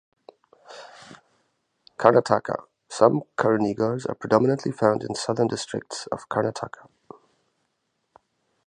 Karnataka: 1.99 2.63
Some 2.89 3.21
Karuneegars 3.37 4.09
are 4.09 4.15
predominantly 4.15 4.71
found 4.71 5.03
in 5.03 5.13
Southern 5.13 5.45
Districts 5.45 6.07
of 6.11 6.27
Karnataka. 6.27 6.89